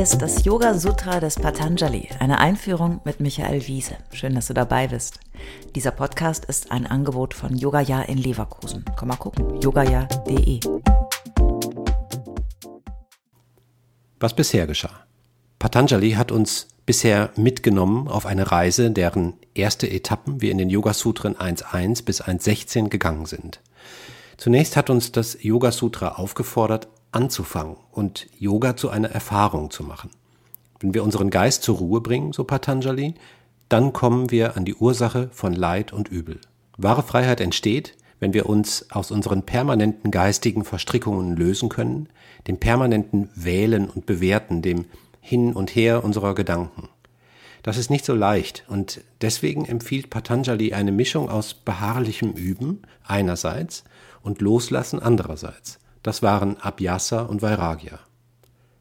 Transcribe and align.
Ist 0.00 0.22
das 0.22 0.46
Yoga 0.46 0.72
Sutra 0.72 1.20
des 1.20 1.34
Patanjali, 1.34 2.08
eine 2.20 2.38
Einführung 2.38 3.02
mit 3.04 3.20
Michael 3.20 3.66
Wiese. 3.66 3.98
Schön, 4.14 4.34
dass 4.34 4.46
du 4.46 4.54
dabei 4.54 4.88
bist. 4.88 5.20
Dieser 5.74 5.90
Podcast 5.90 6.46
ist 6.46 6.72
ein 6.72 6.86
Angebot 6.86 7.34
von 7.34 7.54
Yogaya 7.54 8.00
in 8.00 8.16
Leverkusen. 8.16 8.82
Komm 8.98 9.08
mal 9.08 9.16
gucken, 9.16 9.60
yogaya.de. 9.60 10.60
Was 14.18 14.34
bisher 14.34 14.66
geschah. 14.66 15.04
Patanjali 15.58 16.12
hat 16.12 16.32
uns 16.32 16.68
bisher 16.86 17.28
mitgenommen 17.36 18.08
auf 18.08 18.24
eine 18.24 18.50
Reise, 18.50 18.90
deren 18.90 19.34
erste 19.52 19.86
Etappen 19.86 20.40
wir 20.40 20.50
in 20.50 20.56
den 20.56 20.70
Yoga 20.70 20.94
Sutren 20.94 21.36
1.1 21.36 22.06
bis 22.06 22.22
1.16 22.22 22.88
gegangen 22.88 23.26
sind. 23.26 23.60
Zunächst 24.38 24.78
hat 24.78 24.88
uns 24.88 25.12
das 25.12 25.36
Yoga 25.42 25.70
Sutra 25.70 26.12
aufgefordert, 26.12 26.88
anzufangen 27.12 27.76
und 27.90 28.28
Yoga 28.38 28.76
zu 28.76 28.90
einer 28.90 29.10
Erfahrung 29.10 29.70
zu 29.70 29.82
machen. 29.82 30.10
Wenn 30.80 30.94
wir 30.94 31.04
unseren 31.04 31.30
Geist 31.30 31.62
zur 31.62 31.78
Ruhe 31.78 32.00
bringen, 32.00 32.32
so 32.32 32.44
Patanjali, 32.44 33.14
dann 33.68 33.92
kommen 33.92 34.30
wir 34.30 34.56
an 34.56 34.64
die 34.64 34.74
Ursache 34.74 35.28
von 35.32 35.54
Leid 35.54 35.92
und 35.92 36.08
Übel. 36.08 36.40
Wahre 36.76 37.02
Freiheit 37.02 37.40
entsteht, 37.40 37.96
wenn 38.18 38.34
wir 38.34 38.46
uns 38.46 38.90
aus 38.90 39.10
unseren 39.10 39.42
permanenten 39.42 40.10
geistigen 40.10 40.64
Verstrickungen 40.64 41.36
lösen 41.36 41.68
können, 41.68 42.08
dem 42.46 42.58
permanenten 42.58 43.30
Wählen 43.34 43.88
und 43.88 44.06
Bewerten, 44.06 44.62
dem 44.62 44.86
Hin 45.20 45.52
und 45.52 45.74
Her 45.74 46.04
unserer 46.04 46.34
Gedanken. 46.34 46.88
Das 47.62 47.76
ist 47.76 47.90
nicht 47.90 48.04
so 48.04 48.14
leicht 48.14 48.64
und 48.68 49.02
deswegen 49.20 49.66
empfiehlt 49.66 50.08
Patanjali 50.08 50.72
eine 50.72 50.92
Mischung 50.92 51.28
aus 51.28 51.52
beharrlichem 51.52 52.32
Üben 52.32 52.82
einerseits 53.04 53.84
und 54.22 54.40
Loslassen 54.40 55.00
andererseits. 55.00 55.78
Das 56.02 56.22
waren 56.22 56.56
Abhyasa 56.58 57.22
und 57.22 57.42
Vairagya. 57.42 57.98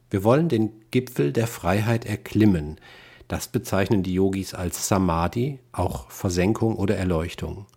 Wir 0.09 0.23
wollen 0.23 0.49
den 0.49 0.71
Gipfel 0.91 1.33
der 1.33 1.47
Freiheit 1.47 2.05
erklimmen. 2.05 2.79
Das 3.27 3.47
bezeichnen 3.47 4.03
die 4.03 4.13
Yogis 4.13 4.53
als 4.53 4.87
Samadhi, 4.87 5.59
auch 5.71 6.09
Versenkung 6.09 6.75
oder 6.75 6.95
Erleuchtung. 6.95 7.67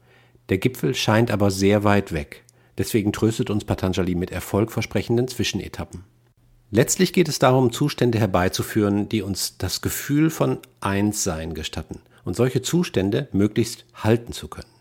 Der 0.49 0.59
Gipfel 0.59 0.95
scheint 0.95 1.31
aber 1.31 1.51
sehr 1.51 1.85
weit 1.85 2.13
weg. 2.13 2.45
Deswegen 2.79 3.13
tröstet 3.13 3.51
uns 3.51 3.65
Patanjali 3.65 4.15
mit 4.15 4.31
erfolgversprechenden 4.31 5.29
Zwischenetappen. 5.29 6.05
Letztlich 6.71 7.13
geht 7.13 7.29
es 7.29 7.39
darum, 7.39 7.71
Zustände 7.71 8.19
herbeizuführen, 8.19 9.09
die 9.11 9.21
uns 9.21 9.59
das 9.59 9.83
Gefühl 9.83 10.31
von 10.31 10.59
Einssein 10.81 11.53
gestatten 11.53 12.01
und 12.25 12.35
solche 12.35 12.63
Zustände 12.63 13.29
möglichst 13.33 13.85
halten 13.95 14.33
zu 14.33 14.49
können. 14.49 14.73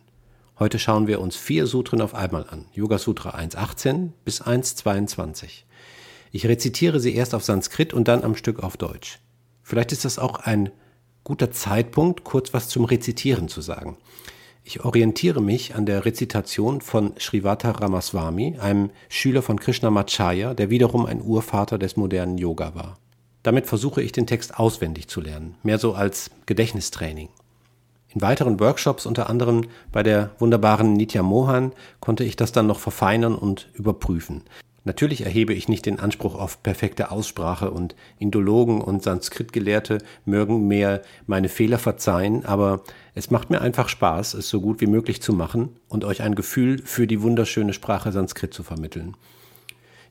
Heute 0.61 0.77
schauen 0.77 1.07
wir 1.07 1.21
uns 1.21 1.37
vier 1.37 1.65
Sutren 1.65 2.01
auf 2.01 2.13
einmal 2.13 2.45
an. 2.47 2.65
Yoga 2.71 2.99
Sutra 2.99 3.31
1.18 3.31 4.11
bis 4.23 4.43
1.22. 4.43 5.63
Ich 6.31 6.45
rezitiere 6.45 6.99
sie 6.99 7.15
erst 7.15 7.33
auf 7.33 7.43
Sanskrit 7.43 7.95
und 7.95 8.07
dann 8.07 8.23
am 8.23 8.35
Stück 8.35 8.61
auf 8.61 8.77
Deutsch. 8.77 9.17
Vielleicht 9.63 9.91
ist 9.91 10.05
das 10.05 10.19
auch 10.19 10.35
ein 10.35 10.69
guter 11.23 11.49
Zeitpunkt, 11.49 12.23
kurz 12.23 12.53
was 12.53 12.69
zum 12.69 12.85
Rezitieren 12.85 13.47
zu 13.47 13.61
sagen. 13.61 13.97
Ich 14.63 14.85
orientiere 14.85 15.41
mich 15.41 15.73
an 15.73 15.87
der 15.87 16.05
Rezitation 16.05 16.81
von 16.81 17.13
Srivata 17.19 17.71
Ramaswamy, 17.71 18.59
einem 18.59 18.91
Schüler 19.09 19.41
von 19.41 19.59
Krishnamacharya, 19.59 20.53
der 20.53 20.69
wiederum 20.69 21.07
ein 21.07 21.23
Urvater 21.23 21.79
des 21.79 21.97
modernen 21.97 22.37
Yoga 22.37 22.75
war. 22.75 22.99
Damit 23.41 23.65
versuche 23.65 24.03
ich 24.03 24.11
den 24.11 24.27
Text 24.27 24.59
auswendig 24.59 25.07
zu 25.07 25.21
lernen, 25.21 25.55
mehr 25.63 25.79
so 25.79 25.95
als 25.95 26.29
Gedächtnistraining. 26.45 27.29
In 28.13 28.21
weiteren 28.21 28.59
Workshops, 28.59 29.05
unter 29.05 29.29
anderem 29.29 29.67
bei 29.91 30.03
der 30.03 30.31
wunderbaren 30.37 30.93
Nitya 30.93 31.23
Mohan, 31.23 31.71
konnte 32.01 32.25
ich 32.25 32.35
das 32.35 32.51
dann 32.51 32.67
noch 32.67 32.79
verfeinern 32.79 33.35
und 33.35 33.69
überprüfen. 33.73 34.43
Natürlich 34.83 35.25
erhebe 35.25 35.53
ich 35.53 35.69
nicht 35.69 35.85
den 35.85 35.99
Anspruch 35.99 36.35
auf 36.35 36.63
perfekte 36.63 37.11
Aussprache 37.11 37.71
und 37.71 37.95
Indologen 38.17 38.81
und 38.81 39.03
Sanskritgelehrte 39.03 39.99
mögen 40.25 40.67
mir 40.67 41.03
meine 41.27 41.49
Fehler 41.49 41.77
verzeihen, 41.77 42.45
aber 42.45 42.81
es 43.13 43.29
macht 43.29 43.51
mir 43.51 43.61
einfach 43.61 43.87
Spaß, 43.87 44.33
es 44.33 44.49
so 44.49 44.59
gut 44.59 44.81
wie 44.81 44.87
möglich 44.87 45.21
zu 45.21 45.33
machen 45.33 45.69
und 45.87 46.03
euch 46.03 46.23
ein 46.23 46.35
Gefühl 46.35 46.81
für 46.83 47.05
die 47.05 47.21
wunderschöne 47.21 47.73
Sprache 47.73 48.11
Sanskrit 48.11 48.53
zu 48.53 48.63
vermitteln. 48.63 49.15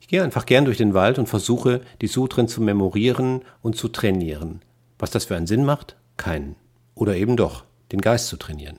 Ich 0.00 0.08
gehe 0.08 0.22
einfach 0.22 0.46
gern 0.46 0.64
durch 0.64 0.78
den 0.78 0.94
Wald 0.94 1.18
und 1.18 1.28
versuche, 1.28 1.82
die 2.00 2.06
Sutren 2.06 2.48
zu 2.48 2.62
memorieren 2.62 3.42
und 3.62 3.76
zu 3.76 3.88
trainieren. 3.88 4.62
Was 4.98 5.10
das 5.10 5.26
für 5.26 5.36
einen 5.36 5.48
Sinn 5.48 5.64
macht? 5.64 5.96
Keinen. 6.16 6.54
Oder 6.94 7.16
eben 7.16 7.36
doch 7.36 7.64
den 7.92 8.00
Geist 8.00 8.28
zu 8.28 8.36
trainieren. 8.36 8.78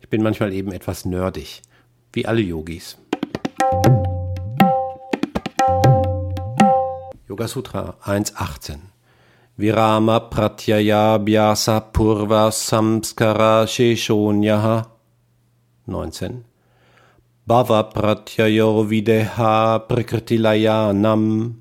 Ich 0.00 0.08
bin 0.08 0.22
manchmal 0.22 0.52
eben 0.52 0.72
etwas 0.72 1.04
nerdig, 1.04 1.62
wie 2.12 2.26
alle 2.26 2.40
Yogis. 2.40 2.96
Yoga 7.28 7.48
Sutra 7.48 7.96
1.18 8.04 8.78
Virama 9.56 10.20
Pratyaya 10.20 11.18
Bhyasa 11.18 11.80
Purva 11.80 12.50
Samskara 12.50 13.66
Sheshonyaha 13.66 14.86
19 15.86 16.44
Bhava 17.46 17.82
Pratyayo 17.84 18.84
Videha 18.88 19.78
Prakritilayanam 19.80 21.56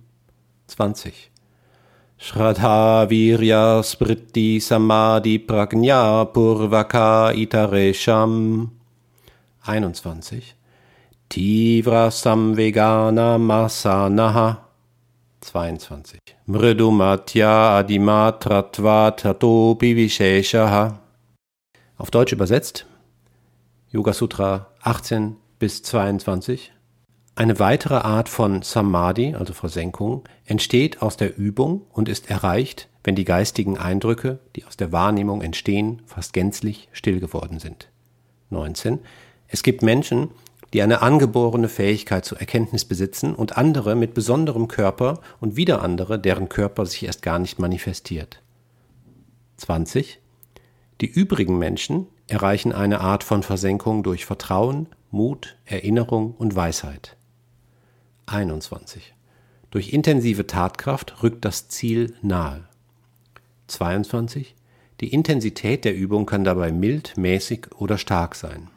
20 0.67 1.34
Shraddha 2.25 3.05
Virya 3.07 3.83
Smriti 3.83 4.59
Samadhi 4.59 5.37
Prajna 5.37 6.25
Purvaka 6.33 7.31
Itaresham. 7.35 8.71
21 9.67 10.55
Tivra 11.29 12.09
Samvegana 12.09 13.37
Masanaha. 13.37 14.57
22 15.39 16.17
Mridumatya 16.47 17.77
Adimatratva 17.77 19.11
Tatopi 19.15 19.95
Visheshaha. 19.95 20.97
Auf 21.99 22.09
Deutsch 22.09 22.33
übersetzt 22.33 22.87
Yoga 23.91 24.13
Sutra 24.13 24.71
18 24.81 25.37
bis 25.59 25.83
22 25.83 26.71
eine 27.35 27.59
weitere 27.59 27.95
Art 27.95 28.29
von 28.29 28.61
Samadhi, 28.61 29.35
also 29.35 29.53
Versenkung, 29.53 30.23
entsteht 30.45 31.01
aus 31.01 31.17
der 31.17 31.37
Übung 31.37 31.81
und 31.91 32.07
ist 32.07 32.29
erreicht, 32.29 32.87
wenn 33.03 33.15
die 33.15 33.25
geistigen 33.25 33.77
Eindrücke, 33.77 34.39
die 34.55 34.63
aus 34.65 34.77
der 34.77 34.93
Wahrnehmung 34.93 35.41
entstehen, 35.41 36.01
fast 36.05 36.31
gänzlich 36.31 36.87
still 36.93 37.19
geworden 37.19 37.59
sind. 37.59 37.89
19. 38.51 38.99
Es 39.49 39.63
gibt 39.63 39.83
Menschen, 39.83 40.29
die 40.73 40.81
eine 40.81 41.01
angeborene 41.01 41.67
Fähigkeit 41.67 42.25
zur 42.25 42.39
Erkenntnis 42.39 42.85
besitzen 42.85 43.35
und 43.35 43.57
andere 43.57 43.95
mit 43.95 44.13
besonderem 44.13 44.67
Körper 44.67 45.19
und 45.39 45.57
wieder 45.57 45.81
andere, 45.81 46.17
deren 46.17 46.49
Körper 46.49 46.85
sich 46.85 47.05
erst 47.05 47.21
gar 47.21 47.39
nicht 47.39 47.59
manifestiert. 47.59 48.41
20. 49.57 50.19
Die 51.01 51.07
übrigen 51.07 51.57
Menschen 51.59 52.07
erreichen 52.27 52.71
eine 52.71 53.01
Art 53.01 53.23
von 53.23 53.43
Versenkung 53.43 54.03
durch 54.03 54.25
Vertrauen, 54.25 54.87
Mut, 55.11 55.57
Erinnerung 55.65 56.33
und 56.33 56.55
Weisheit. 56.55 57.17
21. 58.27 59.13
Durch 59.71 59.93
intensive 59.93 60.47
Tatkraft 60.47 61.21
rückt 61.21 61.45
das 61.45 61.67
Ziel 61.67 62.15
nahe. 62.21 62.67
22. 63.67 64.55
Die 65.01 65.11
Intensität 65.11 65.83
der 65.83 65.95
Übung 65.95 66.25
kann 66.25 66.43
dabei 66.43 66.71
mild, 66.71 67.17
mäßig 67.17 67.67
oder 67.77 67.97
stark 67.97 68.35
sein. 68.35 68.69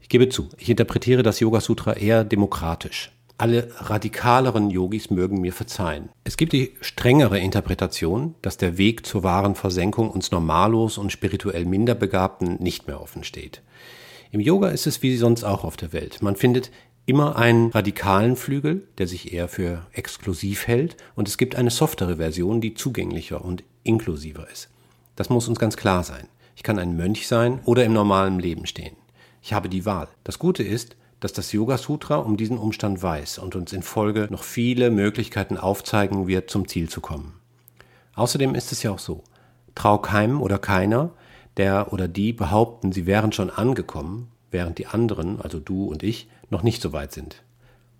Ich 0.00 0.08
gebe 0.08 0.28
zu, 0.28 0.50
ich 0.58 0.68
interpretiere 0.68 1.22
das 1.22 1.40
Yoga 1.40 1.60
Sutra 1.60 1.94
eher 1.94 2.24
demokratisch. 2.24 3.12
Alle 3.38 3.70
radikaleren 3.76 4.70
Yogis 4.70 5.10
mögen 5.10 5.40
mir 5.40 5.52
verzeihen. 5.52 6.10
Es 6.22 6.36
gibt 6.36 6.52
die 6.52 6.74
strengere 6.80 7.38
Interpretation, 7.38 8.34
dass 8.42 8.56
der 8.56 8.76
Weg 8.76 9.06
zur 9.06 9.22
wahren 9.22 9.54
Versenkung 9.54 10.10
uns 10.10 10.30
normallos 10.30 10.98
und 10.98 11.10
spirituell 11.10 11.64
Minderbegabten 11.64 12.62
nicht 12.62 12.86
mehr 12.86 13.00
offen 13.00 13.24
steht. 13.24 13.62
Im 14.30 14.40
Yoga 14.40 14.68
ist 14.68 14.86
es 14.86 15.02
wie 15.02 15.16
sonst 15.16 15.44
auch 15.44 15.64
auf 15.64 15.76
der 15.76 15.92
Welt. 15.92 16.22
Man 16.22 16.36
findet 16.36 16.70
immer 17.06 17.36
einen 17.36 17.70
radikalen 17.70 18.36
Flügel, 18.36 18.86
der 18.98 19.06
sich 19.06 19.32
eher 19.32 19.48
für 19.48 19.86
exklusiv 19.92 20.66
hält, 20.66 20.96
und 21.14 21.28
es 21.28 21.38
gibt 21.38 21.56
eine 21.56 21.70
softere 21.70 22.16
Version, 22.16 22.60
die 22.60 22.74
zugänglicher 22.74 23.44
und 23.44 23.64
inklusiver 23.82 24.48
ist. 24.50 24.68
Das 25.16 25.28
muss 25.28 25.48
uns 25.48 25.58
ganz 25.58 25.76
klar 25.76 26.04
sein. 26.04 26.28
Ich 26.56 26.62
kann 26.62 26.78
ein 26.78 26.96
Mönch 26.96 27.26
sein 27.26 27.60
oder 27.64 27.84
im 27.84 27.92
normalen 27.92 28.38
Leben 28.38 28.66
stehen. 28.66 28.96
Ich 29.42 29.52
habe 29.52 29.68
die 29.68 29.84
Wahl. 29.84 30.08
Das 30.24 30.38
Gute 30.38 30.62
ist, 30.62 30.96
dass 31.20 31.32
das 31.32 31.52
Yoga 31.52 31.78
Sutra 31.78 32.16
um 32.16 32.36
diesen 32.36 32.58
Umstand 32.58 33.02
weiß 33.02 33.38
und 33.38 33.54
uns 33.54 33.72
in 33.72 33.82
Folge 33.82 34.28
noch 34.30 34.42
viele 34.42 34.90
Möglichkeiten 34.90 35.56
aufzeigen 35.56 36.26
wird, 36.26 36.50
zum 36.50 36.68
Ziel 36.68 36.88
zu 36.88 37.00
kommen. 37.00 37.34
Außerdem 38.14 38.54
ist 38.54 38.72
es 38.72 38.82
ja 38.82 38.90
auch 38.90 38.98
so, 38.98 39.22
trau 39.74 39.98
keinem 39.98 40.40
oder 40.42 40.58
keiner, 40.58 41.10
der 41.56 41.92
oder 41.92 42.08
die 42.08 42.32
behaupten, 42.32 42.92
sie 42.92 43.06
wären 43.06 43.32
schon 43.32 43.50
angekommen, 43.50 44.28
während 44.52 44.78
die 44.78 44.86
anderen, 44.86 45.40
also 45.40 45.58
du 45.58 45.86
und 45.86 46.02
ich, 46.02 46.28
noch 46.50 46.62
nicht 46.62 46.82
so 46.82 46.92
weit 46.92 47.12
sind. 47.12 47.42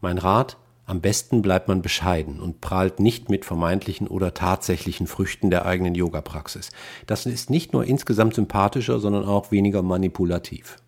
Mein 0.01 0.19
Rat, 0.19 0.57
am 0.85 1.01
besten 1.01 1.43
bleibt 1.43 1.69
man 1.69 1.81
bescheiden 1.81 2.41
und 2.41 2.61
prahlt 2.61 3.01
nicht 3.01 3.31
mit 3.31 3.45
vermeintlichen 3.45 4.09
oder 4.09 4.35
tatsächlichen 4.35 5.07
Früchten 5.07 5.49
der 5.49 5.65
eigenen 5.65 5.95
Yoga-Praxis. 5.95 6.71
Das 7.07 7.25
ist 7.25 7.51
nicht 7.51 7.73
nur 7.73 7.85
insgesamt 7.85 8.35
sympathischer, 8.35 8.99
sondern 8.99 9.25
auch 9.25 9.53
weniger 9.53 9.83
manipulativ. 9.83 10.79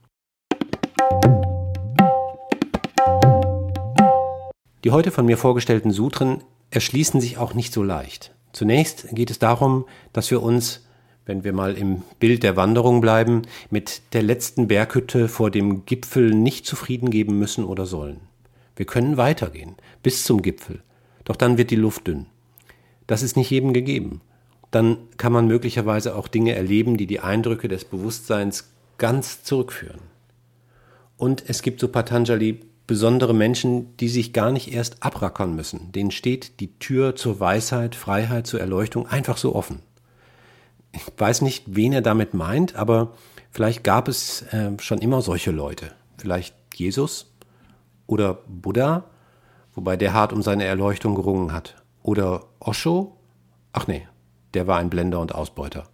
Die 4.84 4.90
heute 4.90 5.10
von 5.10 5.24
mir 5.24 5.38
vorgestellten 5.38 5.92
Sutren 5.92 6.44
erschließen 6.70 7.20
sich 7.20 7.38
auch 7.38 7.54
nicht 7.54 7.72
so 7.72 7.82
leicht. 7.82 8.34
Zunächst 8.52 9.08
geht 9.12 9.30
es 9.30 9.38
darum, 9.38 9.86
dass 10.12 10.30
wir 10.30 10.42
uns, 10.42 10.86
wenn 11.26 11.44
wir 11.44 11.52
mal 11.52 11.74
im 11.74 12.02
Bild 12.20 12.42
der 12.42 12.56
Wanderung 12.56 13.00
bleiben, 13.00 13.42
mit 13.70 14.02
der 14.12 14.22
letzten 14.22 14.68
Berghütte 14.68 15.28
vor 15.28 15.50
dem 15.50 15.86
Gipfel 15.86 16.34
nicht 16.34 16.66
zufrieden 16.66 17.10
geben 17.10 17.38
müssen 17.38 17.64
oder 17.64 17.86
sollen. 17.86 18.20
Wir 18.76 18.86
können 18.86 19.16
weitergehen, 19.16 19.76
bis 20.02 20.24
zum 20.24 20.42
Gipfel, 20.42 20.82
doch 21.24 21.36
dann 21.36 21.58
wird 21.58 21.70
die 21.70 21.76
Luft 21.76 22.06
dünn. 22.06 22.26
Das 23.06 23.22
ist 23.22 23.36
nicht 23.36 23.50
jedem 23.50 23.72
gegeben. 23.72 24.20
Dann 24.70 24.96
kann 25.18 25.32
man 25.32 25.46
möglicherweise 25.46 26.16
auch 26.16 26.26
Dinge 26.26 26.54
erleben, 26.54 26.96
die 26.96 27.06
die 27.06 27.20
Eindrücke 27.20 27.68
des 27.68 27.84
Bewusstseins 27.84 28.72
ganz 28.98 29.44
zurückführen. 29.44 30.00
Und 31.16 31.44
es 31.46 31.62
gibt 31.62 31.80
so 31.80 31.88
Patanjali 31.88 32.60
besondere 32.86 33.34
Menschen, 33.34 33.96
die 33.98 34.08
sich 34.08 34.32
gar 34.32 34.50
nicht 34.50 34.72
erst 34.72 35.02
abrackern 35.02 35.54
müssen. 35.54 35.92
Denen 35.92 36.10
steht 36.10 36.60
die 36.60 36.78
Tür 36.78 37.16
zur 37.16 37.40
Weisheit, 37.40 37.94
Freiheit, 37.94 38.46
zur 38.46 38.60
Erleuchtung 38.60 39.06
einfach 39.06 39.36
so 39.36 39.54
offen. 39.54 39.80
Ich 40.94 41.02
weiß 41.18 41.42
nicht, 41.42 41.64
wen 41.66 41.92
er 41.92 42.02
damit 42.02 42.34
meint, 42.34 42.76
aber 42.76 43.14
vielleicht 43.50 43.82
gab 43.82 44.08
es 44.08 44.42
äh, 44.52 44.70
schon 44.78 44.98
immer 44.98 45.22
solche 45.22 45.50
Leute. 45.50 45.92
Vielleicht 46.18 46.54
Jesus 46.74 47.34
oder 48.06 48.38
Buddha, 48.46 49.04
wobei 49.74 49.96
der 49.96 50.12
hart 50.12 50.32
um 50.32 50.42
seine 50.42 50.64
Erleuchtung 50.64 51.14
gerungen 51.14 51.52
hat. 51.52 51.76
Oder 52.02 52.44
Osho? 52.60 53.16
Ach 53.72 53.86
nee, 53.86 54.06
der 54.54 54.66
war 54.66 54.78
ein 54.78 54.90
Blender 54.90 55.20
und 55.20 55.34
Ausbeuter. 55.34 55.88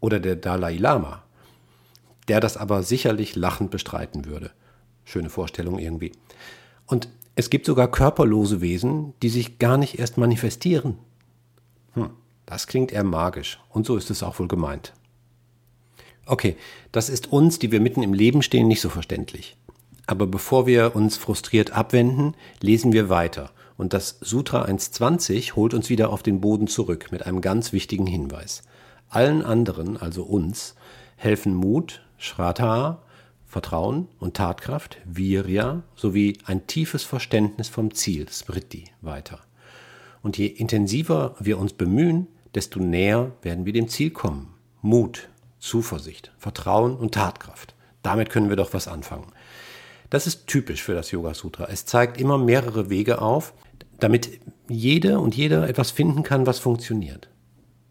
Oder 0.00 0.20
der 0.20 0.36
Dalai 0.36 0.76
Lama, 0.76 1.24
der 2.28 2.40
das 2.40 2.56
aber 2.56 2.84
sicherlich 2.84 3.34
lachend 3.34 3.70
bestreiten 3.70 4.26
würde. 4.26 4.52
Schöne 5.04 5.30
Vorstellung 5.30 5.78
irgendwie. 5.78 6.12
Und 6.86 7.08
es 7.34 7.50
gibt 7.50 7.66
sogar 7.66 7.90
körperlose 7.90 8.60
Wesen, 8.60 9.14
die 9.22 9.28
sich 9.28 9.58
gar 9.58 9.76
nicht 9.76 9.98
erst 9.98 10.18
manifestieren. 10.18 10.98
Das 12.48 12.66
klingt 12.66 12.92
eher 12.92 13.04
magisch. 13.04 13.60
Und 13.68 13.84
so 13.84 13.98
ist 13.98 14.08
es 14.08 14.22
auch 14.22 14.38
wohl 14.38 14.48
gemeint. 14.48 14.94
Okay, 16.24 16.56
das 16.92 17.10
ist 17.10 17.30
uns, 17.30 17.58
die 17.58 17.70
wir 17.72 17.78
mitten 17.78 18.02
im 18.02 18.14
Leben 18.14 18.40
stehen, 18.40 18.68
nicht 18.68 18.80
so 18.80 18.88
verständlich. 18.88 19.58
Aber 20.06 20.26
bevor 20.26 20.66
wir 20.66 20.96
uns 20.96 21.18
frustriert 21.18 21.72
abwenden, 21.72 22.34
lesen 22.62 22.94
wir 22.94 23.10
weiter. 23.10 23.50
Und 23.76 23.92
das 23.92 24.16
Sutra 24.22 24.64
1.20 24.64 25.56
holt 25.56 25.74
uns 25.74 25.90
wieder 25.90 26.08
auf 26.08 26.22
den 26.22 26.40
Boden 26.40 26.68
zurück 26.68 27.08
mit 27.10 27.26
einem 27.26 27.42
ganz 27.42 27.74
wichtigen 27.74 28.06
Hinweis. 28.06 28.62
Allen 29.10 29.42
anderen, 29.42 29.98
also 29.98 30.22
uns, 30.22 30.74
helfen 31.16 31.54
Mut, 31.54 32.00
Shraddha, 32.16 33.02
Vertrauen 33.44 34.08
und 34.20 34.38
Tatkraft, 34.38 34.96
Virya, 35.04 35.82
sowie 35.96 36.38
ein 36.46 36.66
tiefes 36.66 37.02
Verständnis 37.02 37.68
vom 37.68 37.92
Ziel, 37.92 38.26
Smriti, 38.30 38.84
weiter. 39.02 39.40
Und 40.22 40.38
je 40.38 40.46
intensiver 40.46 41.36
wir 41.38 41.58
uns 41.58 41.74
bemühen, 41.74 42.26
desto 42.54 42.80
näher 42.80 43.32
werden 43.42 43.66
wir 43.66 43.72
dem 43.72 43.88
Ziel 43.88 44.10
kommen. 44.10 44.54
Mut, 44.80 45.28
Zuversicht, 45.58 46.32
Vertrauen 46.38 46.96
und 46.96 47.14
Tatkraft. 47.14 47.74
Damit 48.02 48.30
können 48.30 48.48
wir 48.48 48.56
doch 48.56 48.72
was 48.72 48.88
anfangen. 48.88 49.32
Das 50.10 50.26
ist 50.26 50.46
typisch 50.46 50.82
für 50.82 50.94
das 50.94 51.10
Yoga 51.10 51.34
Sutra. 51.34 51.68
Es 51.70 51.84
zeigt 51.84 52.20
immer 52.20 52.38
mehrere 52.38 52.88
Wege 52.88 53.20
auf, 53.20 53.52
damit 53.98 54.40
jede 54.68 55.18
und 55.18 55.36
jeder 55.36 55.68
etwas 55.68 55.90
finden 55.90 56.22
kann, 56.22 56.46
was 56.46 56.58
funktioniert. 56.58 57.28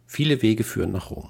Viele 0.05 0.41
Wege 0.41 0.63
führen 0.63 0.91
nach 0.91 1.11
Rom. 1.11 1.29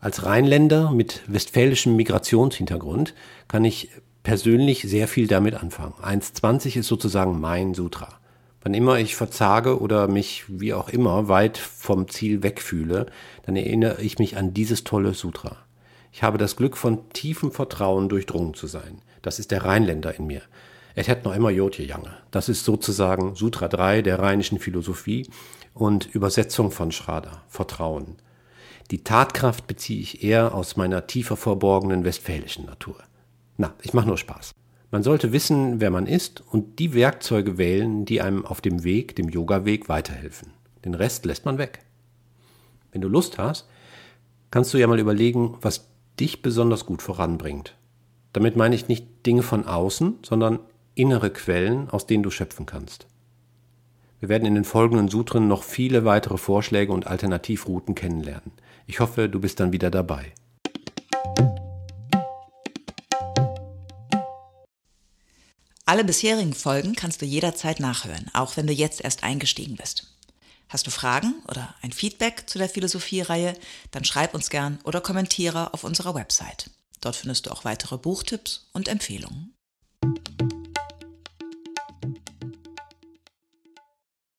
Als 0.00 0.24
Rheinländer 0.24 0.90
mit 0.90 1.22
westfälischem 1.28 1.94
Migrationshintergrund 1.94 3.14
kann 3.46 3.64
ich 3.64 3.90
persönlich 4.24 4.82
sehr 4.82 5.06
viel 5.06 5.28
damit 5.28 5.54
anfangen. 5.54 5.94
1.20 6.02 6.78
ist 6.80 6.88
sozusagen 6.88 7.40
mein 7.40 7.74
Sutra. 7.74 8.18
Wann 8.62 8.74
immer 8.74 8.98
ich 8.98 9.16
verzage 9.16 9.80
oder 9.80 10.06
mich 10.06 10.44
wie 10.48 10.72
auch 10.72 10.88
immer 10.88 11.28
weit 11.28 11.58
vom 11.58 12.08
Ziel 12.08 12.42
wegfühle, 12.42 13.06
dann 13.44 13.56
erinnere 13.56 14.00
ich 14.00 14.18
mich 14.18 14.36
an 14.36 14.54
dieses 14.54 14.84
tolle 14.84 15.14
Sutra. 15.14 15.56
Ich 16.12 16.22
habe 16.22 16.38
das 16.38 16.56
Glück, 16.56 16.76
von 16.76 17.08
tiefem 17.10 17.50
Vertrauen 17.50 18.08
durchdrungen 18.08 18.54
zu 18.54 18.66
sein. 18.66 19.02
Das 19.22 19.38
ist 19.38 19.50
der 19.50 19.64
Rheinländer 19.64 20.14
in 20.14 20.26
mir. 20.26 20.42
Es 20.94 21.08
hat 21.08 21.24
noch 21.24 21.34
immer 21.34 21.50
Jotje 21.50 21.86
Jange. 21.86 22.14
Das 22.30 22.48
ist 22.48 22.64
sozusagen 22.64 23.34
Sutra 23.34 23.66
3 23.68 24.02
der 24.02 24.18
rheinischen 24.18 24.58
Philosophie 24.58 25.28
und 25.74 26.06
Übersetzung 26.14 26.70
von 26.70 26.92
Schrader. 26.92 27.42
Vertrauen. 27.48 28.16
Die 28.90 29.02
Tatkraft 29.02 29.66
beziehe 29.66 30.02
ich 30.02 30.22
eher 30.22 30.54
aus 30.54 30.76
meiner 30.76 31.06
tiefer 31.06 31.36
verborgenen 31.36 32.04
westfälischen 32.04 32.66
Natur. 32.66 32.96
Na, 33.56 33.72
ich 33.80 33.94
mache 33.94 34.06
nur 34.06 34.18
Spaß. 34.18 34.52
Man 34.92 35.02
sollte 35.02 35.32
wissen, 35.32 35.80
wer 35.80 35.90
man 35.90 36.06
ist 36.06 36.42
und 36.52 36.78
die 36.78 36.92
Werkzeuge 36.92 37.56
wählen, 37.56 38.04
die 38.04 38.20
einem 38.20 38.44
auf 38.44 38.60
dem 38.60 38.84
Weg, 38.84 39.16
dem 39.16 39.30
Yoga-Weg, 39.30 39.88
weiterhelfen. 39.88 40.52
Den 40.84 40.92
Rest 40.92 41.24
lässt 41.24 41.46
man 41.46 41.56
weg. 41.56 41.78
Wenn 42.92 43.00
du 43.00 43.08
Lust 43.08 43.38
hast, 43.38 43.66
kannst 44.50 44.74
du 44.74 44.78
ja 44.78 44.86
mal 44.86 45.00
überlegen, 45.00 45.56
was 45.62 45.88
dich 46.20 46.42
besonders 46.42 46.84
gut 46.84 47.00
voranbringt. 47.00 47.74
Damit 48.34 48.54
meine 48.56 48.74
ich 48.74 48.88
nicht 48.88 49.24
Dinge 49.24 49.42
von 49.42 49.64
außen, 49.66 50.18
sondern 50.22 50.58
innere 50.94 51.30
Quellen, 51.30 51.88
aus 51.88 52.06
denen 52.06 52.22
du 52.22 52.30
schöpfen 52.30 52.66
kannst. 52.66 53.06
Wir 54.20 54.28
werden 54.28 54.44
in 54.44 54.54
den 54.54 54.64
folgenden 54.64 55.08
Sutren 55.08 55.48
noch 55.48 55.62
viele 55.62 56.04
weitere 56.04 56.36
Vorschläge 56.36 56.92
und 56.92 57.06
Alternativrouten 57.06 57.94
kennenlernen. 57.94 58.52
Ich 58.86 59.00
hoffe, 59.00 59.30
du 59.30 59.40
bist 59.40 59.58
dann 59.58 59.72
wieder 59.72 59.90
dabei. 59.90 60.34
Alle 65.92 66.04
bisherigen 66.04 66.54
Folgen 66.54 66.94
kannst 66.94 67.20
du 67.20 67.26
jederzeit 67.26 67.78
nachhören, 67.78 68.30
auch 68.32 68.56
wenn 68.56 68.66
du 68.66 68.72
jetzt 68.72 69.04
erst 69.04 69.24
eingestiegen 69.24 69.76
bist. 69.76 70.06
Hast 70.70 70.86
du 70.86 70.90
Fragen 70.90 71.34
oder 71.48 71.74
ein 71.82 71.92
Feedback 71.92 72.44
zu 72.46 72.56
der 72.56 72.70
Philosophie-Reihe, 72.70 73.52
dann 73.90 74.02
schreib 74.02 74.34
uns 74.34 74.48
gern 74.48 74.78
oder 74.84 75.02
kommentiere 75.02 75.74
auf 75.74 75.84
unserer 75.84 76.14
Website. 76.14 76.70
Dort 77.02 77.16
findest 77.16 77.44
du 77.44 77.50
auch 77.50 77.66
weitere 77.66 77.98
Buchtipps 77.98 78.70
und 78.72 78.88
Empfehlungen. 78.88 79.52